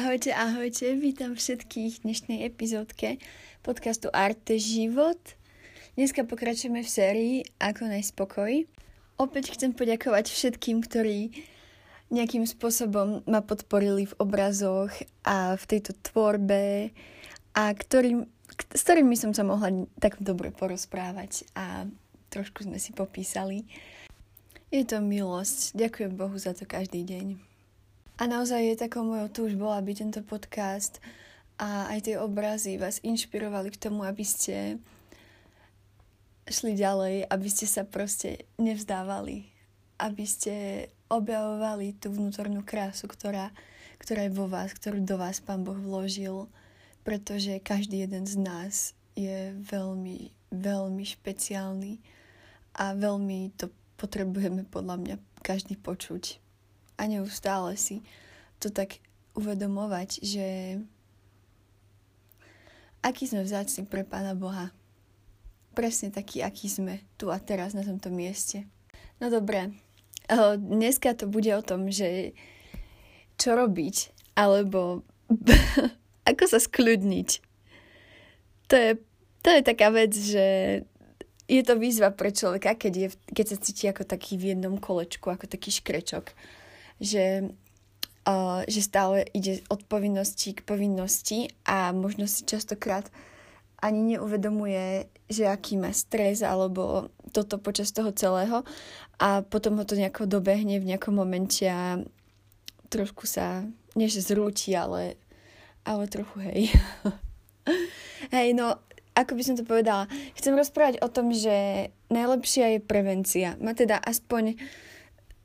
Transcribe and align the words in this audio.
Ahojte, 0.00 0.32
ahojte, 0.32 0.96
vítam 0.96 1.36
všetkých 1.36 2.00
v 2.00 2.02
dnešnej 2.08 2.48
epizódke 2.48 3.20
podcastu 3.60 4.08
Arte 4.08 4.56
Život. 4.56 5.20
Dneska 5.92 6.24
pokračujeme 6.24 6.80
v 6.80 6.88
sérii 6.88 7.34
Ako 7.60 7.84
najspokoj. 7.84 8.64
Opäť 9.20 9.52
chcem 9.52 9.76
poďakovať 9.76 10.32
všetkým, 10.32 10.80
ktorí 10.80 11.44
nejakým 12.08 12.48
spôsobom 12.48 13.28
ma 13.28 13.44
podporili 13.44 14.08
v 14.08 14.16
obrazoch 14.16 14.88
a 15.20 15.60
v 15.60 15.64
tejto 15.68 15.92
tvorbe 16.00 16.96
a 17.52 17.68
ktorým, 17.68 18.24
s 18.72 18.80
ktorými 18.80 19.20
som 19.20 19.36
sa 19.36 19.44
mohla 19.44 19.84
tak 20.00 20.16
dobre 20.16 20.48
porozprávať 20.48 21.44
a 21.52 21.84
trošku 22.32 22.64
sme 22.64 22.80
si 22.80 22.96
popísali. 22.96 23.68
Je 24.72 24.80
to 24.80 25.04
milosť. 25.04 25.76
Ďakujem 25.76 26.16
Bohu 26.16 26.40
za 26.40 26.56
to 26.56 26.64
každý 26.64 27.04
deň. 27.04 27.49
A 28.20 28.28
naozaj 28.28 28.60
je 28.60 28.82
takou 28.84 29.00
mojou 29.00 29.32
túžbou, 29.32 29.72
aby 29.72 29.96
tento 29.96 30.20
podcast 30.20 31.00
a 31.56 31.88
aj 31.88 32.04
tie 32.04 32.16
obrazy 32.20 32.76
vás 32.76 33.00
inšpirovali 33.00 33.72
k 33.72 33.80
tomu, 33.80 34.04
aby 34.04 34.20
ste 34.20 34.76
šli 36.44 36.76
ďalej, 36.76 37.24
aby 37.32 37.48
ste 37.48 37.64
sa 37.64 37.88
proste 37.88 38.44
nevzdávali, 38.60 39.48
aby 39.96 40.24
ste 40.28 40.54
objavovali 41.08 41.96
tú 41.96 42.12
vnútornú 42.12 42.60
krásu, 42.60 43.08
ktorá, 43.08 43.56
ktorá 43.96 44.28
je 44.28 44.36
vo 44.36 44.52
vás, 44.52 44.76
ktorú 44.76 45.00
do 45.00 45.16
vás 45.16 45.40
Pán 45.40 45.64
Boh 45.64 45.80
vložil, 45.80 46.44
pretože 47.08 47.56
každý 47.64 48.04
jeden 48.04 48.28
z 48.28 48.36
nás 48.36 48.92
je 49.16 49.56
veľmi, 49.64 50.28
veľmi 50.52 51.04
špeciálny 51.08 52.04
a 52.76 52.92
veľmi 52.92 53.56
to 53.56 53.72
potrebujeme 53.96 54.68
podľa 54.68 54.96
mňa 55.00 55.16
každý 55.40 55.80
počuť 55.80 56.49
a 57.00 57.08
neustále 57.08 57.80
si 57.80 58.04
to 58.60 58.68
tak 58.68 59.00
uvedomovať, 59.32 60.20
že 60.20 60.76
aký 63.00 63.24
sme 63.24 63.40
vzácni 63.40 63.88
pre 63.88 64.04
Pána 64.04 64.36
Boha. 64.36 64.68
Presne 65.72 66.12
taký, 66.12 66.44
aký 66.44 66.68
sme 66.68 67.00
tu 67.16 67.32
a 67.32 67.40
teraz 67.40 67.72
na 67.72 67.80
tomto 67.80 68.12
mieste. 68.12 68.68
No 69.16 69.32
dobré, 69.32 69.72
dneska 70.60 71.16
to 71.16 71.24
bude 71.24 71.48
o 71.56 71.64
tom, 71.64 71.88
že 71.88 72.36
čo 73.40 73.56
robiť, 73.56 74.12
alebo 74.36 75.00
ako 76.30 76.44
sa 76.44 76.60
skľudniť. 76.60 77.28
To 78.68 78.74
je, 78.76 78.90
to 79.40 79.48
je 79.48 79.62
taká 79.64 79.88
vec, 79.88 80.12
že 80.12 80.46
je 81.50 81.62
to 81.66 81.74
výzva 81.80 82.12
pre 82.12 82.30
človeka, 82.30 82.76
keď, 82.76 82.92
je, 82.94 83.08
keď 83.32 83.46
sa 83.50 83.56
cíti 83.58 83.88
ako 83.88 84.06
taký 84.06 84.38
v 84.38 84.54
jednom 84.54 84.76
kolečku, 84.78 85.32
ako 85.32 85.48
taký 85.50 85.74
škrečok 85.74 86.30
že, 87.00 87.50
uh, 88.28 88.62
že 88.68 88.80
stále 88.84 89.24
ide 89.32 89.64
od 89.72 89.82
povinnosti 89.88 90.52
k 90.52 90.62
povinnosti 90.62 91.48
a 91.64 91.90
možno 91.96 92.28
si 92.28 92.44
častokrát 92.44 93.08
ani 93.80 94.14
neuvedomuje, 94.14 95.08
že 95.32 95.48
aký 95.48 95.80
má 95.80 95.90
stres 95.96 96.44
alebo 96.44 97.08
toto 97.32 97.56
počas 97.56 97.90
toho 97.96 98.12
celého 98.12 98.60
a 99.16 99.40
potom 99.40 99.80
ho 99.80 99.84
to 99.88 99.96
nejako 99.96 100.28
dobehne 100.28 100.76
v 100.76 100.88
nejakom 100.94 101.16
momente 101.16 101.64
a 101.64 101.96
trošku 102.92 103.24
sa, 103.24 103.64
nie 103.96 104.10
že 104.10 104.20
zrúti, 104.20 104.76
ale, 104.76 105.16
ale 105.88 106.04
trochu 106.12 106.44
hej. 106.44 106.60
hej, 108.36 108.52
no 108.52 108.76
ako 109.16 109.36
by 109.36 109.42
som 109.42 109.54
to 109.58 109.64
povedala, 109.66 110.06
chcem 110.38 110.54
rozprávať 110.54 111.02
o 111.02 111.08
tom, 111.10 111.34
že 111.34 111.90
najlepšia 112.08 112.78
je 112.78 112.80
prevencia. 112.80 113.48
Ma 113.58 113.74
teda 113.74 113.98
aspoň 114.00 114.56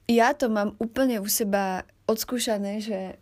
ja 0.06 0.34
to 0.38 0.50
mám 0.50 0.78
úplne 0.78 1.17
u 1.22 1.28
seba 1.30 1.86
odskúšané, 2.06 2.81
že 2.81 3.17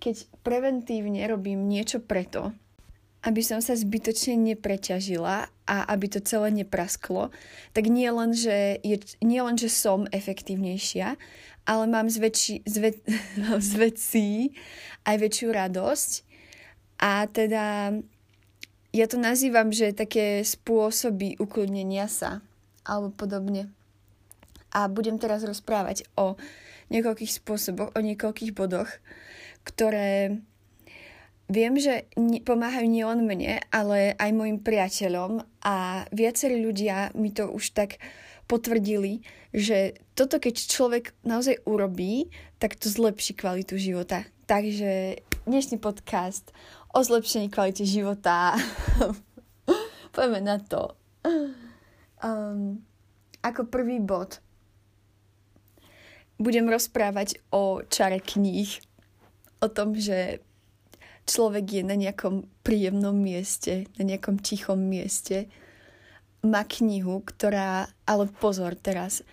keď 0.00 0.26
preventívne 0.42 1.22
robím 1.28 1.68
niečo 1.68 2.00
preto, 2.00 2.52
aby 3.24 3.40
som 3.40 3.64
sa 3.64 3.72
zbytočne 3.72 4.36
nepreťažila 4.52 5.48
a 5.48 5.76
aby 5.88 6.06
to 6.12 6.20
celé 6.20 6.52
neprasklo, 6.52 7.32
tak 7.72 7.88
nie 7.88 8.08
len, 8.12 8.36
že, 8.36 8.80
je, 8.84 9.00
nie 9.24 9.40
len, 9.40 9.56
že 9.56 9.72
som 9.72 10.04
efektívnejšia, 10.12 11.16
ale 11.64 11.84
mám 11.88 12.12
z, 12.12 12.20
väčší, 12.20 12.54
z, 12.68 12.76
ve, 12.84 12.90
z 13.68 13.72
vecí 13.80 14.28
aj 15.08 15.16
väčšiu 15.16 15.48
radosť. 15.56 16.10
A 17.00 17.24
teda 17.28 17.96
ja 18.92 19.06
to 19.08 19.16
nazývam, 19.16 19.72
že 19.72 19.96
také 19.96 20.44
spôsoby 20.44 21.40
ukludnenia 21.40 22.06
sa 22.06 22.44
alebo 22.84 23.08
podobne 23.08 23.72
a 24.74 24.90
budem 24.90 25.16
teraz 25.22 25.46
rozprávať 25.46 26.04
o 26.18 26.34
niekoľkých 26.90 27.30
spôsoboch, 27.30 27.94
o 27.94 28.00
niekoľkých 28.02 28.52
bodoch, 28.52 28.90
ktoré 29.64 30.42
viem, 31.48 31.74
že 31.78 32.10
pomáhajú 32.44 32.88
nielen 32.88 33.24
mne, 33.24 33.62
ale 33.72 34.18
aj 34.18 34.30
mojim 34.34 34.58
priateľom 34.60 35.44
a 35.64 36.04
viacerí 36.12 36.60
ľudia 36.60 37.14
mi 37.16 37.32
to 37.32 37.48
už 37.48 37.72
tak 37.72 38.02
potvrdili, 38.44 39.24
že 39.54 39.96
toto 40.12 40.36
keď 40.36 40.54
človek 40.68 41.04
naozaj 41.24 41.64
urobí, 41.64 42.28
tak 42.60 42.76
to 42.76 42.92
zlepší 42.92 43.32
kvalitu 43.32 43.80
života. 43.80 44.28
Takže 44.44 45.24
dnešný 45.48 45.80
podcast 45.80 46.52
o 46.92 47.00
zlepšení 47.00 47.48
kvality 47.48 47.88
života. 47.88 48.52
Poďme 50.14 50.40
na 50.44 50.60
to. 50.60 50.92
Um, 52.20 52.84
ako 53.40 53.68
prvý 53.68 54.00
bod 54.00 54.44
budem 56.38 56.66
rozprávať 56.66 57.38
o 57.54 57.82
čare 57.86 58.18
kníh, 58.18 58.70
o 59.62 59.68
tom, 59.70 59.96
že 59.96 60.44
človek 61.24 61.80
je 61.80 61.82
na 61.86 61.96
nejakom 61.96 62.44
príjemnom 62.60 63.16
mieste, 63.16 63.88
na 63.96 64.04
nejakom 64.04 64.40
tichom 64.40 64.76
mieste, 64.76 65.48
má 66.44 66.60
knihu, 66.68 67.24
ktorá, 67.24 67.88
ale 68.04 68.28
pozor 68.28 68.76
teraz, 68.76 69.24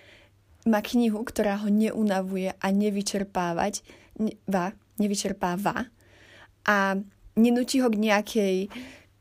má 0.64 0.80
knihu, 0.80 1.26
ktorá 1.28 1.60
ho 1.60 1.68
neunavuje 1.68 2.56
a 2.56 2.68
nevyčerpávať, 2.72 3.84
ne, 4.22 4.38
va, 4.48 4.72
nevyčerpáva 5.02 5.90
a 6.64 6.96
nenúti 7.36 7.82
ho 7.82 7.90
k 7.90 7.98
nejakej, 7.98 8.56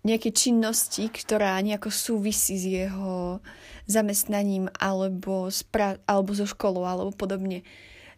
nejakej 0.01 0.33
činnosti, 0.33 1.13
ktorá 1.13 1.61
nejako 1.61 1.93
súvisí 1.93 2.57
s 2.57 2.65
jeho 2.65 3.45
zamestnaním 3.85 4.73
alebo, 4.81 5.53
spra- 5.53 6.01
alebo 6.09 6.33
so 6.33 6.49
školou 6.49 6.89
alebo 6.89 7.13
podobne. 7.13 7.67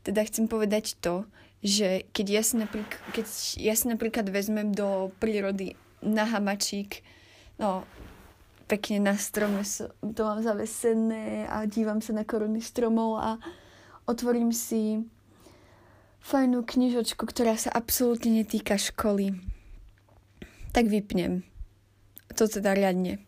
Teda 0.07 0.23
chcem 0.23 0.47
povedať 0.47 0.99
to, 1.03 1.27
že 1.63 2.07
keď 2.11 2.27
ja 2.27 2.43
si 2.43 2.55
napríklad, 2.59 3.01
keď 3.15 3.27
ja 3.59 3.75
si 3.75 3.87
napríklad 3.87 4.27
vezmem 4.31 4.75
do 4.75 5.15
prírody 5.23 5.79
na 6.03 6.27
hamačík, 6.27 7.03
no 7.59 7.87
pekne 8.67 9.03
na 9.03 9.15
strome 9.19 9.63
to 10.15 10.21
mám 10.23 10.43
zavesené 10.43 11.47
a 11.47 11.67
dívam 11.67 12.03
sa 12.03 12.15
na 12.15 12.27
koruny 12.27 12.59
stromov 12.59 13.19
a 13.23 13.39
otvorím 14.07 14.51
si 14.51 15.07
fajnú 16.23 16.63
knižočku, 16.63 17.27
ktorá 17.27 17.59
sa 17.59 17.75
absolútne 17.75 18.43
netýka 18.43 18.79
školy. 18.79 19.35
Tak 20.73 20.89
vypnem. 20.89 21.52
To 22.43 22.51
teda 22.51 22.75
riadne. 22.75 23.23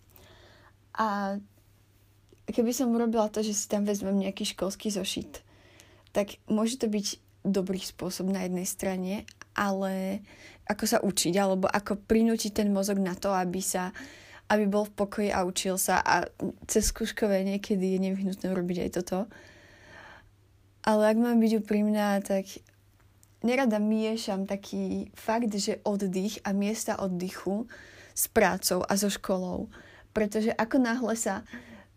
A 0.99 1.39
keby 2.51 2.75
som 2.75 2.91
urobila 2.91 3.31
to, 3.31 3.47
že 3.47 3.55
si 3.55 3.71
tam 3.71 3.87
vezmem 3.87 4.27
nejaký 4.27 4.43
školský 4.43 4.91
zošit, 4.91 5.47
tak 6.11 6.43
môže 6.51 6.83
to 6.83 6.91
byť 6.91 7.23
dobrý 7.47 7.79
spôsob 7.79 8.27
na 8.27 8.43
jednej 8.43 8.67
strane, 8.67 9.23
ale 9.55 10.27
ako 10.67 10.85
sa 10.91 10.99
učiť, 10.99 11.35
alebo 11.39 11.71
ako 11.71 11.95
prinútiť 12.11 12.59
ten 12.59 12.75
mozog 12.75 12.99
na 12.99 13.15
to, 13.15 13.31
aby 13.31 13.63
sa 13.63 13.95
aby 14.51 14.67
bol 14.67 14.85
v 14.85 14.97
pokoji 14.99 15.31
a 15.31 15.47
učil 15.47 15.79
sa 15.81 16.03
a 16.05 16.29
cez 16.69 16.93
skúškové 16.93 17.49
niekedy 17.49 17.97
je 17.97 18.05
nevyhnutné 18.11 18.47
urobiť 18.53 18.79
aj 18.85 18.91
toto. 19.01 19.19
Ale 20.85 21.17
ak 21.17 21.17
mám 21.17 21.41
byť 21.41 21.65
úprimná, 21.65 22.21
tak 22.21 22.45
nerada 23.41 23.81
miešam 23.81 24.45
taký 24.45 25.09
fakt, 25.17 25.49
že 25.55 25.81
oddych 25.81 26.45
a 26.45 26.53
miesta 26.53 27.01
oddychu 27.01 27.65
s 28.15 28.31
prácou 28.31 28.87
a 28.87 28.95
so 28.95 29.11
školou. 29.11 29.69
Pretože 30.15 30.55
ako 30.55 30.79
náhle 30.79 31.15
sa 31.19 31.43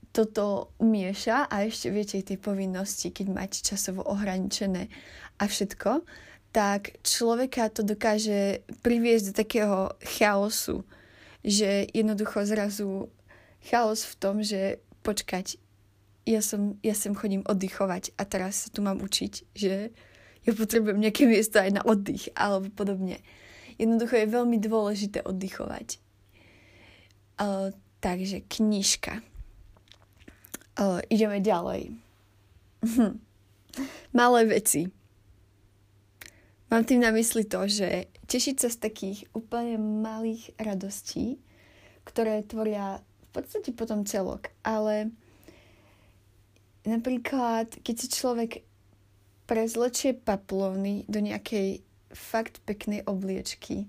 toto 0.09 0.73
mieša 0.81 1.45
a 1.45 1.69
ešte 1.69 1.93
viete 1.93 2.17
tie 2.25 2.41
povinnosti, 2.41 3.13
keď 3.13 3.27
máte 3.29 3.61
časovo 3.61 4.01
ohraničené 4.01 4.89
a 5.37 5.43
všetko, 5.45 6.01
tak 6.49 6.97
človeka 7.05 7.69
to 7.69 7.85
dokáže 7.85 8.65
priviesť 8.81 9.23
do 9.29 9.33
takého 9.37 9.79
chaosu, 10.01 10.81
že 11.45 11.85
jednoducho 11.93 12.49
zrazu 12.49 13.13
chaos 13.61 14.09
v 14.09 14.13
tom, 14.17 14.41
že 14.41 14.81
počkať, 15.05 15.61
ja, 16.25 16.41
som, 16.41 16.81
ja 16.81 16.97
sem 16.97 17.13
chodím 17.13 17.45
oddychovať 17.45 18.17
a 18.17 18.25
teraz 18.25 18.65
sa 18.65 18.69
tu 18.73 18.81
mám 18.81 18.99
učiť, 18.99 19.33
že 19.53 19.93
ja 20.47 20.51
potrebujem 20.55 20.97
nejaké 20.97 21.29
miesto 21.29 21.61
aj 21.61 21.77
na 21.77 21.81
oddych 21.85 22.33
alebo 22.33 22.73
podobne. 22.73 23.21
Jednoducho 23.77 24.17
je 24.17 24.33
veľmi 24.33 24.57
dôležité 24.57 25.21
oddychovať. 25.21 26.01
Uh, 27.37 27.69
takže 28.01 28.41
knižka. 28.49 29.21
Uh, 30.77 31.01
ideme 31.09 31.41
ďalej. 31.41 31.93
Hm. 32.85 33.17
Malé 34.13 34.41
veci. 34.45 34.89
Mám 36.67 36.83
tým 36.83 36.99
na 36.99 37.15
mysli 37.15 37.47
to, 37.47 37.63
že 37.69 38.11
tešiť 38.27 38.55
sa 38.59 38.67
z 38.67 38.77
takých 38.83 39.19
úplne 39.31 39.79
malých 39.79 40.51
radostí, 40.59 41.39
ktoré 42.03 42.43
tvoria 42.43 42.99
v 42.99 43.27
podstate 43.31 43.71
potom 43.71 44.03
celok. 44.03 44.51
Ale 44.67 45.15
napríklad, 46.83 47.71
keď 47.85 47.95
si 47.95 48.07
človek 48.11 48.67
prezlečie 49.47 50.11
paplovny 50.11 51.07
do 51.07 51.23
nejakej 51.23 51.79
fakt 52.11 52.59
peknej 52.67 53.07
obliečky 53.07 53.87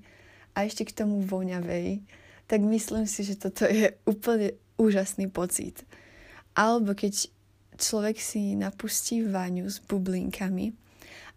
a 0.55 0.67
ešte 0.67 0.87
k 0.87 1.03
tomu 1.03 1.19
voňavej, 1.27 2.03
tak 2.49 2.65
myslím 2.65 3.05
si, 3.05 3.29
že 3.29 3.37
toto 3.37 3.69
je 3.69 3.93
úplne 4.09 4.57
úžasný 4.81 5.29
pocit. 5.29 5.85
Alebo 6.57 6.97
keď 6.97 7.29
človek 7.77 8.17
si 8.19 8.57
napustí 8.57 9.23
vaňu 9.23 9.69
s 9.69 9.79
bublinkami 9.85 10.73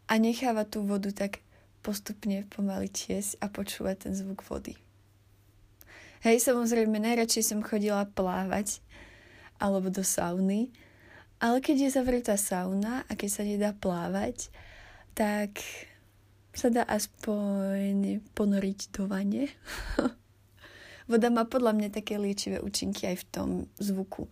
a 0.08 0.18
necháva 0.18 0.64
tú 0.66 0.88
vodu 0.88 1.12
tak 1.12 1.44
postupne 1.84 2.48
pomaly 2.50 2.88
tiesť 2.88 3.44
a 3.44 3.52
počúvať 3.52 4.08
ten 4.08 4.14
zvuk 4.16 4.42
vody. 4.48 4.80
Hej, 6.22 6.46
samozrejme, 6.46 7.02
najradšej 7.02 7.44
som 7.54 7.66
chodila 7.66 8.06
plávať 8.06 8.80
alebo 9.58 9.90
do 9.90 10.06
sauny, 10.06 10.70
ale 11.42 11.58
keď 11.62 11.90
je 11.90 11.96
zavretá 11.98 12.38
sauna 12.38 13.02
a 13.10 13.12
keď 13.18 13.30
sa 13.30 13.44
nedá 13.46 13.70
plávať, 13.74 14.54
tak 15.18 15.58
sa 16.54 16.70
dá 16.70 16.86
aspoň 16.86 18.22
ponoriť 18.38 18.80
do 18.94 19.10
vane. 19.10 19.50
Voda 21.12 21.28
má 21.28 21.44
podľa 21.44 21.76
mňa 21.76 21.90
také 21.92 22.16
liečivé 22.16 22.64
účinky 22.64 23.12
aj 23.12 23.18
v 23.20 23.26
tom 23.28 23.50
zvuku. 23.76 24.32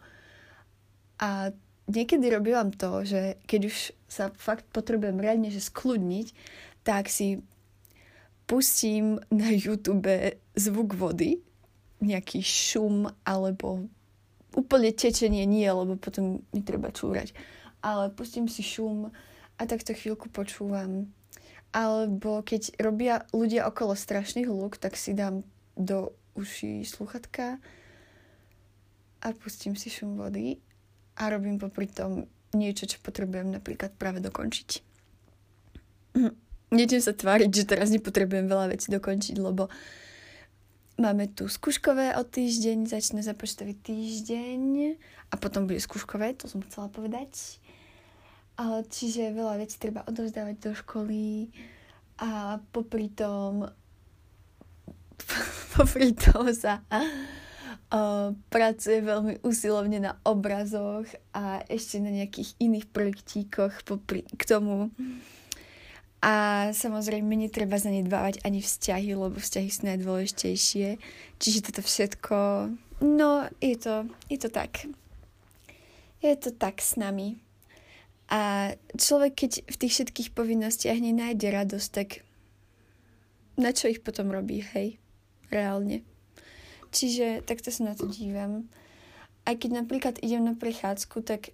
A 1.20 1.52
niekedy 1.92 2.32
robím 2.32 2.72
to, 2.72 3.04
že 3.04 3.36
keď 3.44 3.62
už 3.68 3.76
sa 4.08 4.32
fakt 4.40 4.64
potrebujem 4.72 5.20
reálne 5.20 5.52
že 5.52 5.60
skľudniť, 5.60 6.28
tak 6.88 7.12
si 7.12 7.44
pustím 8.48 9.20
na 9.28 9.52
YouTube 9.52 10.08
zvuk 10.56 10.96
vody, 10.96 11.44
nejaký 12.00 12.40
šum 12.40 13.12
alebo 13.28 13.92
úplne 14.56 14.96
tečenie 14.96 15.44
nie, 15.44 15.68
lebo 15.68 16.00
potom 16.00 16.42
mi 16.56 16.62
treba 16.64 16.96
čúrať. 16.96 17.36
Ale 17.84 18.10
pustím 18.16 18.48
si 18.48 18.64
šum 18.64 19.12
a 19.60 19.62
takto 19.68 19.92
chvíľku 19.92 20.32
počúvam. 20.32 21.12
Alebo 21.76 22.42
keď 22.42 22.74
robia 22.82 23.28
ľudia 23.36 23.68
okolo 23.68 23.94
strašný 23.94 24.48
hluk, 24.48 24.80
tak 24.80 24.98
si 24.98 25.14
dám 25.14 25.46
do 25.78 26.16
uší 26.36 26.86
sluchatka 26.86 27.58
a 29.22 29.28
pustím 29.36 29.76
si 29.76 29.90
šum 29.90 30.16
vody 30.16 30.58
a 31.20 31.30
robím 31.30 31.60
popri 31.60 31.88
tom 31.88 32.26
niečo, 32.56 32.90
čo 32.90 32.98
potrebujem 33.04 33.52
napríklad 33.52 33.94
práve 34.00 34.24
dokončiť. 34.24 34.70
Nejdem 36.70 37.02
sa 37.02 37.14
tváriť, 37.14 37.50
že 37.50 37.70
teraz 37.70 37.90
nepotrebujem 37.90 38.46
veľa 38.46 38.74
vecí 38.74 38.94
dokončiť, 38.94 39.36
lebo 39.42 39.70
máme 41.02 41.26
tu 41.34 41.50
skúškové 41.50 42.14
o 42.18 42.24
týždeň, 42.26 42.86
začne 42.86 43.26
započtový 43.26 43.74
týždeň 43.74 44.62
a 45.30 45.34
potom 45.38 45.66
bude 45.66 45.82
skúškové, 45.82 46.38
to 46.38 46.46
som 46.46 46.62
chcela 46.66 46.90
povedať. 46.90 47.62
Ale 48.60 48.84
čiže 48.86 49.34
veľa 49.34 49.64
vecí 49.64 49.80
treba 49.80 50.04
odovzdávať 50.06 50.56
do 50.60 50.72
školy 50.76 51.50
a 52.20 52.60
popri 52.76 53.08
tom 53.08 53.72
sa 56.58 56.84
uh, 57.90 58.32
pracuje 58.50 59.00
veľmi 59.02 59.42
usilovne 59.42 60.00
na 60.00 60.18
obrazoch 60.26 61.06
a 61.34 61.64
ešte 61.68 61.98
na 62.02 62.14
nejakých 62.14 62.56
iných 62.62 62.86
projektíkoch 62.90 63.84
popri, 63.86 64.26
k 64.26 64.44
tomu. 64.46 64.94
A 66.20 66.68
samozrejme 66.76 67.32
netreba 67.32 67.80
zanedbávať 67.80 68.44
ani 68.44 68.60
vzťahy, 68.60 69.16
lebo 69.16 69.40
vzťahy 69.40 69.70
sú 69.72 69.82
najdôležitejšie. 69.88 70.88
Čiže 71.40 71.72
toto 71.72 71.80
všetko, 71.80 72.38
no 73.00 73.48
je 73.64 73.76
to, 73.80 74.04
je 74.28 74.38
to 74.38 74.50
tak. 74.52 74.84
Je 76.20 76.36
to 76.36 76.52
tak 76.52 76.84
s 76.84 77.00
nami. 77.00 77.40
A 78.30 78.76
človek, 79.00 79.48
keď 79.48 79.52
v 79.66 79.76
tých 79.80 79.94
všetkých 79.96 80.30
povinnostiach 80.36 81.00
nenájde 81.00 81.50
radosť, 81.50 81.90
tak 81.90 82.22
na 83.58 83.72
čo 83.72 83.88
ich 83.90 84.04
potom 84.04 84.30
robí, 84.30 84.62
hej? 84.76 85.00
Reálne. 85.50 86.06
Čiže 86.90 87.46
takto 87.46 87.70
sa 87.70 87.90
na 87.90 87.94
to 87.94 88.10
dívam. 88.10 88.70
Aj 89.46 89.54
keď 89.58 89.82
napríklad 89.82 90.22
idem 90.22 90.46
na 90.46 90.54
prechádzku, 90.58 91.26
tak 91.26 91.54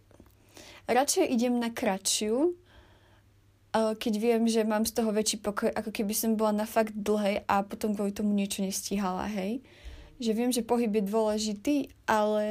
radšej 0.87 1.27
idem 1.31 1.59
na 1.59 1.71
kratšiu, 1.71 2.55
keď 3.75 4.13
viem, 4.15 4.47
že 4.47 4.63
mám 4.63 4.87
z 4.87 4.95
toho 4.95 5.11
väčší 5.11 5.43
pokoj, 5.43 5.67
ako 5.67 5.91
keby 5.91 6.15
som 6.15 6.39
bola 6.39 6.63
na 6.63 6.67
fakt 6.67 6.95
dlhej 6.95 7.43
a 7.43 7.59
potom 7.67 7.91
kvôli 7.91 8.15
tomu 8.15 8.31
niečo 8.31 8.63
nestíhala, 8.63 9.27
hej. 9.27 9.59
Že 10.15 10.31
viem, 10.31 10.51
že 10.55 10.63
pohyb 10.63 10.87
je 10.95 11.03
dôležitý, 11.03 11.75
ale 12.07 12.45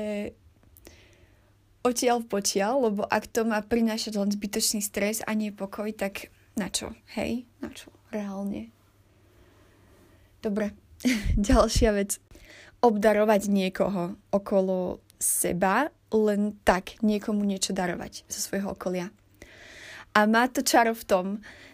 odtiaľ 1.80 2.20
potiaľ, 2.28 2.92
lebo 2.92 3.02
ak 3.08 3.24
to 3.32 3.48
má 3.48 3.64
prinášať 3.64 4.20
len 4.20 4.28
zbytočný 4.28 4.84
stres 4.84 5.24
a 5.24 5.32
nie 5.32 5.48
pokoj, 5.48 5.88
tak 5.96 6.28
na 6.60 6.68
čo, 6.68 6.92
hej? 7.16 7.48
Na 7.64 7.72
čo, 7.72 7.88
reálne. 8.12 8.68
Dobre, 10.44 10.76
ďalšia 11.50 11.90
vec 11.94 12.18
obdarovať 12.84 13.48
niekoho 13.48 14.16
okolo 14.28 15.00
seba, 15.16 15.88
len 16.12 16.52
tak 16.68 17.00
niekomu 17.00 17.42
niečo 17.48 17.72
darovať 17.72 18.28
zo 18.28 18.40
svojho 18.44 18.76
okolia. 18.76 19.08
A 20.14 20.28
má 20.30 20.46
to 20.46 20.62
čaro 20.62 20.94
v 20.94 21.04
tom, 21.08 21.26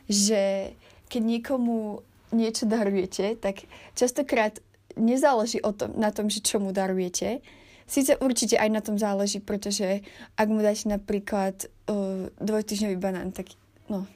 že 0.06 0.72
keď 1.10 1.22
niekomu 1.22 2.00
niečo 2.30 2.64
darujete, 2.64 3.36
tak 3.36 3.66
častokrát 3.98 4.62
nezáleží 4.94 5.58
o 5.60 5.74
tom, 5.74 5.92
na 5.98 6.14
tom, 6.14 6.30
že 6.30 6.40
čo 6.40 6.62
mu 6.62 6.70
darujete. 6.70 7.42
Sice 7.90 8.14
určite 8.22 8.54
aj 8.54 8.70
na 8.70 8.80
tom 8.80 8.96
záleží, 8.96 9.42
pretože 9.42 10.06
ak 10.38 10.46
mu 10.46 10.62
dáte 10.62 10.86
napríklad 10.86 11.66
uh, 11.90 12.30
dvojtyžňový 12.38 12.96
banán, 13.02 13.34
tak 13.34 13.50
no, 13.90 14.06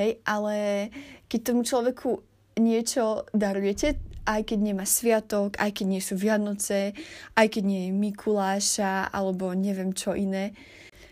hej, 0.00 0.16
ale 0.24 0.88
keď 1.28 1.40
tomu 1.44 1.60
človeku 1.60 2.24
niečo 2.56 3.28
darujete, 3.36 4.00
aj 4.26 4.52
keď 4.52 4.58
nemá 4.60 4.84
sviatok, 4.84 5.56
aj 5.56 5.70
keď 5.76 5.86
nie 5.86 6.02
sú 6.02 6.14
Vianoce, 6.16 6.92
aj 7.36 7.46
keď 7.48 7.62
nie 7.64 7.80
je 7.88 7.92
Mikuláša 7.96 9.08
alebo 9.12 9.52
neviem 9.56 9.92
čo 9.96 10.12
iné. 10.12 10.52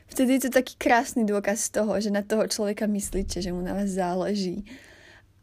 Vtedy 0.09 0.41
je 0.41 0.49
to 0.49 0.61
taký 0.61 0.75
krásny 0.81 1.29
dôkaz 1.29 1.69
toho, 1.69 2.01
že 2.01 2.09
na 2.09 2.25
toho 2.25 2.49
človeka 2.49 2.89
myslíte, 2.89 3.45
že 3.45 3.53
mu 3.53 3.61
na 3.61 3.77
vás 3.77 3.93
záleží. 3.93 4.65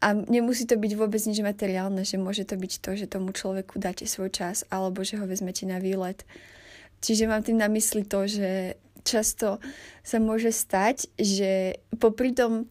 A 0.02 0.12
nemusí 0.12 0.68
to 0.68 0.76
byť 0.76 0.92
vôbec 0.98 1.22
nič 1.22 1.40
materiálne, 1.40 2.02
že 2.04 2.20
môže 2.20 2.44
to 2.44 2.58
byť 2.58 2.72
to, 2.82 2.90
že 2.98 3.06
tomu 3.08 3.32
človeku 3.32 3.80
dáte 3.80 4.04
svoj 4.04 4.28
čas 4.28 4.66
alebo 4.68 5.00
že 5.06 5.16
ho 5.16 5.24
vezmete 5.24 5.64
na 5.64 5.80
výlet. 5.80 6.26
Čiže 7.00 7.30
mám 7.30 7.46
tým 7.46 7.62
na 7.62 7.70
mysli 7.70 8.04
to, 8.04 8.28
že 8.28 8.76
často 9.06 9.62
sa 10.02 10.18
môže 10.18 10.50
stať, 10.50 11.06
že 11.14 11.80
popri 11.96 12.34
tom 12.34 12.66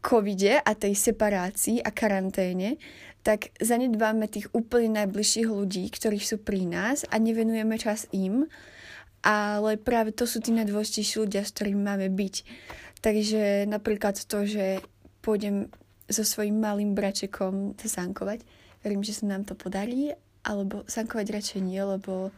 covide 0.00 0.56
a 0.64 0.72
tej 0.72 0.96
separácii 0.96 1.84
a 1.84 1.92
karanténe 1.92 2.80
tak 3.20 3.52
zanedbáme 3.60 4.28
tých 4.32 4.48
úplne 4.56 5.04
najbližších 5.04 5.48
ľudí, 5.48 5.92
ktorí 5.92 6.16
sú 6.20 6.40
pri 6.40 6.64
nás 6.64 7.04
a 7.12 7.20
nevenujeme 7.20 7.76
čas 7.76 8.08
im, 8.16 8.48
ale 9.20 9.76
práve 9.76 10.16
to 10.16 10.24
sú 10.24 10.40
tí 10.40 10.56
najdôležitejší 10.56 11.20
ľudia, 11.20 11.44
s 11.44 11.52
ktorými 11.52 11.82
máme 11.84 12.08
byť. 12.08 12.34
Takže 13.04 13.68
napríklad 13.68 14.16
to, 14.24 14.48
že 14.48 14.80
pôjdem 15.20 15.68
so 16.08 16.24
svojím 16.24 16.64
malým 16.64 16.96
bračekom 16.96 17.76
sankovať, 17.76 18.40
verím, 18.80 19.04
že 19.04 19.20
sa 19.20 19.28
nám 19.28 19.44
to 19.44 19.52
podarí, 19.52 20.16
alebo 20.40 20.88
sankovať 20.88 21.26
radšej 21.36 21.60
nie, 21.60 21.80
lebo 21.84 22.32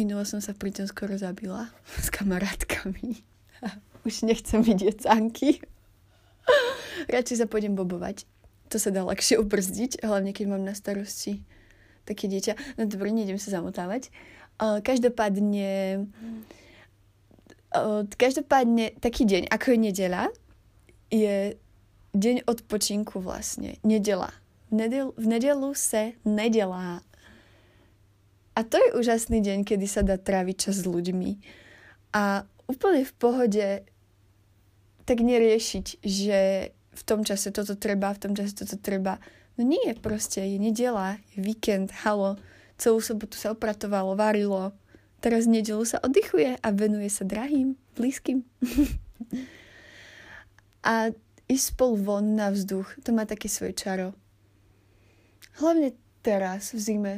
minulo 0.00 0.24
som 0.24 0.40
sa 0.40 0.56
pri 0.56 0.72
tom 0.72 0.88
skoro 0.88 1.20
zabila 1.20 1.68
s 2.00 2.08
kamarátkami. 2.08 3.20
Už 4.08 4.24
nechcem 4.24 4.64
vidieť 4.64 5.04
sanky. 5.04 5.60
Radšej 7.12 7.44
sa 7.44 7.46
pôjdem 7.46 7.76
bobovať 7.76 8.24
to 8.70 8.78
sa 8.78 8.94
dá 8.94 9.02
ľahšie 9.02 9.36
ubrzdiť, 9.42 10.06
hlavne 10.06 10.30
keď 10.30 10.46
mám 10.46 10.62
na 10.62 10.78
starosti 10.78 11.42
také 12.06 12.30
dieťa. 12.30 12.78
No 12.78 12.86
dobre, 12.86 13.10
nejdem 13.10 13.36
sa 13.36 13.58
zamotávať. 13.58 14.14
Uh, 14.62 14.78
každopádne, 14.78 16.06
uh, 17.74 18.06
každopádne 18.14 18.94
taký 19.02 19.26
deň, 19.26 19.50
ako 19.50 19.74
je 19.74 19.78
nedela, 19.78 20.22
je 21.10 21.58
deň 22.14 22.46
odpočinku 22.46 23.18
vlastne. 23.18 23.82
Nedela. 23.82 24.30
V, 24.70 24.86
nedel, 24.86 25.10
v 25.18 25.26
nedelu 25.26 25.70
se 25.74 26.14
nedelá. 26.22 27.02
A 28.54 28.60
to 28.62 28.78
je 28.78 28.94
úžasný 28.98 29.42
deň, 29.42 29.66
kedy 29.66 29.86
sa 29.86 30.02
dá 30.06 30.18
tráviť 30.18 30.70
čas 30.70 30.82
s 30.82 30.86
ľuďmi. 30.86 31.42
A 32.14 32.46
úplne 32.66 33.06
v 33.06 33.14
pohode 33.18 33.68
tak 35.06 35.18
neriešiť, 35.22 36.02
že 36.02 36.70
v 37.00 37.02
tom 37.08 37.24
čase 37.24 37.48
toto 37.48 37.72
treba, 37.80 38.12
v 38.12 38.20
tom 38.28 38.32
čase 38.36 38.52
toto 38.52 38.76
treba. 38.76 39.16
No 39.56 39.64
nie, 39.64 39.96
proste 39.96 40.44
je 40.44 40.60
nedela, 40.60 41.16
je 41.32 41.40
víkend, 41.40 41.88
halo, 42.04 42.36
celú 42.76 43.00
sobotu 43.00 43.40
sa 43.40 43.56
opratovalo, 43.56 44.12
varilo, 44.12 44.76
teraz 45.24 45.48
nedelu 45.48 45.80
sa 45.88 46.00
oddychuje 46.04 46.60
a 46.60 46.68
venuje 46.76 47.08
sa 47.08 47.24
drahým, 47.24 47.76
blízkym. 47.96 48.44
a 50.92 51.12
ísť 51.48 51.64
spolu 51.76 51.96
von 51.96 52.36
na 52.36 52.52
vzduch, 52.52 53.00
to 53.00 53.16
má 53.16 53.24
také 53.24 53.48
svoje 53.48 53.72
čaro. 53.76 54.12
Hlavne 55.60 55.96
teraz, 56.20 56.76
v 56.76 56.80
zime, 56.80 57.14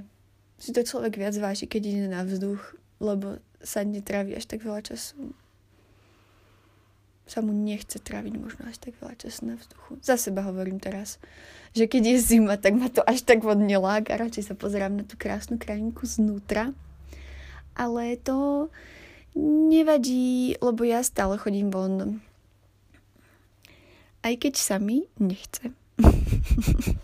si 0.63 0.71
to 0.71 0.87
človek 0.87 1.19
viac 1.19 1.35
váži, 1.43 1.67
keď 1.67 1.83
ide 1.83 2.07
na 2.07 2.23
vzduch, 2.23 2.63
lebo 3.03 3.43
sa 3.63 3.83
netrávi 3.83 4.39
až 4.39 4.47
tak 4.47 4.63
veľa 4.63 4.83
času. 4.83 5.35
Sa 7.25 7.41
mu 7.41 7.55
nechce 7.55 8.03
tráviť 8.03 8.35
možno 8.37 8.67
až 8.67 8.83
tak 8.83 8.99
veľa 8.99 9.15
času 9.17 9.41
na 9.49 9.55
vzduchu. 9.57 9.99
Za 10.03 10.19
seba 10.19 10.43
hovorím 10.43 10.83
teraz, 10.83 11.23
že 11.73 11.87
keď 11.87 12.13
je 12.13 12.17
zima, 12.19 12.59
tak 12.59 12.75
ma 12.77 12.91
to 12.91 13.01
až 13.07 13.23
tak 13.23 13.47
vodne 13.47 13.79
láka. 13.79 14.19
Radšej 14.19 14.53
sa 14.53 14.55
pozerám 14.59 15.01
na 15.01 15.05
tú 15.07 15.15
krásnu 15.15 15.57
krajinku 15.57 16.05
znútra. 16.05 16.75
Ale 17.73 18.21
to 18.21 18.69
nevadí, 19.73 20.61
lebo 20.61 20.85
ja 20.85 21.01
stále 21.01 21.41
chodím 21.41 21.73
von 21.73 22.21
aj 24.23 24.35
keď 24.39 24.55
sa 24.57 24.79
mi 24.79 25.03
nechce. 25.19 25.75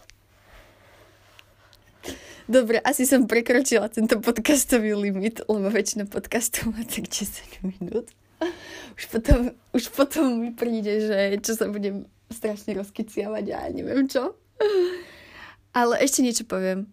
Dobre, 2.48 2.80
asi 2.80 3.04
som 3.04 3.28
prekročila 3.28 3.92
tento 3.92 4.16
podcastový 4.24 4.96
limit, 4.96 5.44
lebo 5.44 5.68
väčšina 5.68 6.08
podcastov 6.08 6.72
má 6.72 6.80
tak 6.88 7.04
10 7.12 7.60
minút. 7.60 8.08
Už 8.98 9.04
potom, 9.14 9.54
už 9.70 9.84
potom 9.94 10.42
mi 10.42 10.50
príde, 10.50 11.06
že 11.06 11.38
čo 11.38 11.54
sa 11.54 11.70
budem 11.70 12.10
strašne 12.34 12.74
rozkyciavať 12.74 13.44
a 13.54 13.70
ja 13.70 13.70
neviem 13.70 14.10
čo. 14.10 14.34
Ale 15.70 16.02
ešte 16.02 16.26
niečo 16.26 16.42
poviem. 16.42 16.90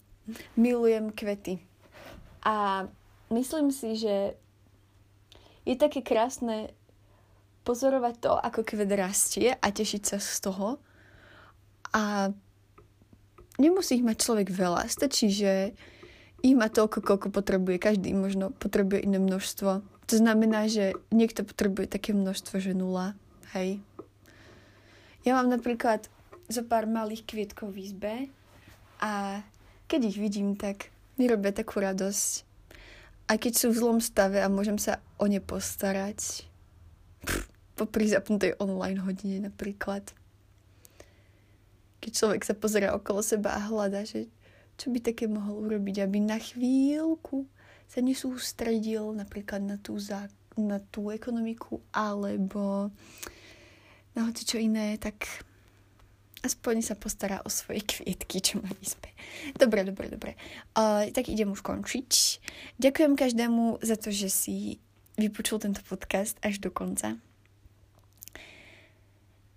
Milujem 0.54 1.10
kvety. 1.10 1.58
A 2.46 2.86
myslím 3.34 3.74
si, 3.74 3.98
že 3.98 4.38
je 5.66 5.74
také 5.74 6.06
krásne 6.06 6.70
pozorovať 7.66 8.16
to, 8.22 8.34
ako 8.38 8.62
kvet 8.62 8.92
rastie 8.94 9.50
a 9.58 9.68
tešiť 9.74 10.02
sa 10.06 10.18
z 10.22 10.46
toho. 10.46 10.78
A 11.90 12.30
nemusí 13.58 13.98
ich 13.98 14.06
mať 14.06 14.22
človek 14.22 14.54
veľa. 14.54 14.86
Stačí, 14.86 15.34
že 15.34 15.74
ich 16.46 16.54
má 16.54 16.70
toľko, 16.70 17.02
koľko 17.02 17.28
potrebuje. 17.34 17.82
Každý 17.82 18.14
možno 18.14 18.54
potrebuje 18.54 19.10
iné 19.10 19.18
množstvo. 19.18 19.82
To 20.06 20.16
znamená, 20.22 20.70
že 20.70 20.94
niekto 21.10 21.42
potrebuje 21.42 21.90
také 21.90 22.14
množstvo, 22.14 22.62
že 22.62 22.78
nula. 22.78 23.18
Hej. 23.58 23.82
Ja 25.26 25.34
mám 25.34 25.50
napríklad 25.50 26.06
zo 26.46 26.62
pár 26.62 26.86
malých 26.86 27.26
kvietkov 27.26 27.74
v 27.74 27.90
izbe 27.90 28.14
a 29.02 29.42
keď 29.90 30.14
ich 30.14 30.18
vidím, 30.22 30.54
tak 30.54 30.94
mi 31.18 31.26
robia 31.26 31.50
takú 31.50 31.82
radosť. 31.82 32.46
A 33.26 33.42
keď 33.42 33.54
sú 33.58 33.74
v 33.74 33.82
zlom 33.82 34.00
stave 34.02 34.38
a 34.38 34.54
môžem 34.54 34.78
sa 34.78 35.02
o 35.18 35.26
ne 35.26 35.42
postarať, 35.42 36.46
pff, 37.26 37.50
popri 37.74 38.06
zapnutej 38.06 38.54
online 38.62 39.02
hodine 39.02 39.42
napríklad. 39.50 40.14
Keď 42.06 42.12
človek 42.14 42.46
sa 42.46 42.54
pozera 42.54 42.94
okolo 42.94 43.26
seba 43.26 43.58
a 43.58 43.66
hľada, 43.66 44.06
že 44.06 44.30
čo 44.78 44.94
by 44.94 45.02
také 45.02 45.26
mohol 45.26 45.66
urobiť, 45.66 46.06
aby 46.06 46.22
na 46.22 46.38
chvíľku 46.38 47.50
sa 47.88 48.04
nesústredil 48.04 49.16
napríklad 49.16 49.64
na 49.64 49.78
tú, 49.80 49.96
zá, 50.02 50.28
na 50.58 50.80
tú 50.80 51.12
ekonomiku 51.12 51.80
alebo 51.96 52.92
na 54.16 54.28
hoci 54.28 54.48
čo 54.48 54.58
iné, 54.58 54.96
tak 54.96 55.28
aspoň 56.46 56.86
sa 56.86 56.96
postará 56.96 57.42
o 57.42 57.50
svoje 57.50 57.82
kvietky, 57.90 58.40
čo 58.40 58.62
má 58.62 58.70
v 58.70 58.86
izbe. 58.86 59.10
Dobre, 59.58 59.84
dobre, 59.84 60.14
dobre. 60.14 60.38
Uh, 60.78 61.10
tak 61.10 61.28
idem 61.28 61.52
už 61.52 61.66
končiť. 61.66 62.40
Ďakujem 62.78 63.18
každému 63.18 63.82
za 63.82 63.98
to, 63.98 64.14
že 64.14 64.30
si 64.30 64.78
vypočul 65.18 65.58
tento 65.58 65.82
podcast 65.84 66.38
až 66.46 66.62
do 66.62 66.70
konca. 66.70 67.18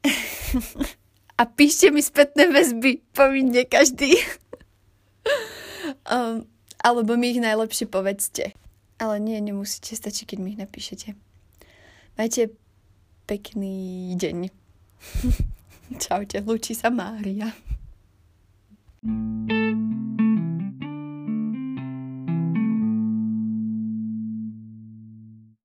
A 1.38 1.47
píšte 1.47 1.94
mi 1.94 2.02
spätné 2.02 2.50
väzby, 2.50 2.99
povinne 3.14 3.62
každý. 3.62 4.11
um, 6.11 6.42
alebo 6.82 7.18
mi 7.18 7.35
ich 7.35 7.42
najlepšie 7.42 7.90
povedzte. 7.90 8.54
Ale 8.99 9.23
nie, 9.23 9.38
nemusíte, 9.38 9.94
stačí, 9.94 10.26
keď 10.26 10.38
mi 10.42 10.49
ich 10.54 10.61
napíšete. 10.61 11.14
Majte 12.18 12.50
pekný 13.30 14.14
deň. 14.18 14.50
Čaute, 16.02 16.42
lúči 16.42 16.75
sa 16.75 16.90
Mária. 16.90 17.54
thank 18.99 20.20
you 20.20 20.27